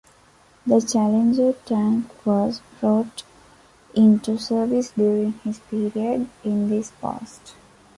The 0.65 0.79
Challenger 0.81 1.53
tank 1.63 2.07
was 2.25 2.59
brought 2.79 3.21
into 3.93 4.39
service 4.39 4.89
during 4.97 5.33
his 5.43 5.59
period 5.59 6.27
in 6.43 6.69
this 6.69 6.89
post. 6.99 7.53